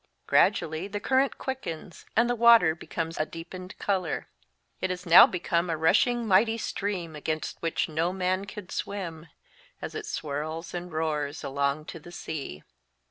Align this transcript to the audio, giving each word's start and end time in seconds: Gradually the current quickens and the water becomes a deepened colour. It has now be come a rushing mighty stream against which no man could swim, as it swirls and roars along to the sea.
Gradually 0.25 0.87
the 0.87 0.99
current 0.99 1.37
quickens 1.37 2.07
and 2.15 2.27
the 2.27 2.33
water 2.33 2.73
becomes 2.73 3.19
a 3.19 3.25
deepened 3.27 3.77
colour. 3.77 4.29
It 4.79 4.89
has 4.89 5.05
now 5.05 5.27
be 5.27 5.37
come 5.39 5.69
a 5.69 5.77
rushing 5.77 6.25
mighty 6.25 6.57
stream 6.57 7.15
against 7.15 7.61
which 7.61 7.87
no 7.87 8.11
man 8.11 8.45
could 8.45 8.71
swim, 8.71 9.27
as 9.79 9.93
it 9.93 10.07
swirls 10.07 10.73
and 10.73 10.91
roars 10.91 11.43
along 11.43 11.85
to 11.85 11.99
the 11.99 12.11
sea. 12.11 12.63